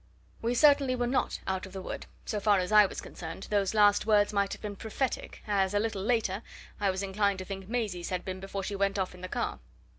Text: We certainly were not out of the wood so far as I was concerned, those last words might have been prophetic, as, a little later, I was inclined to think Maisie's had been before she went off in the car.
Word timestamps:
We 0.41 0.55
certainly 0.55 0.95
were 0.95 1.05
not 1.05 1.41
out 1.45 1.67
of 1.67 1.73
the 1.73 1.81
wood 1.83 2.07
so 2.25 2.39
far 2.39 2.57
as 2.57 2.71
I 2.71 2.87
was 2.87 3.01
concerned, 3.01 3.43
those 3.51 3.75
last 3.75 4.07
words 4.07 4.33
might 4.33 4.51
have 4.53 4.61
been 4.63 4.75
prophetic, 4.75 5.43
as, 5.45 5.75
a 5.75 5.79
little 5.79 6.01
later, 6.01 6.41
I 6.79 6.89
was 6.89 7.03
inclined 7.03 7.37
to 7.37 7.45
think 7.45 7.69
Maisie's 7.69 8.09
had 8.09 8.25
been 8.25 8.39
before 8.39 8.63
she 8.63 8.75
went 8.75 8.97
off 8.97 9.13
in 9.13 9.21
the 9.21 9.27
car. 9.27 9.59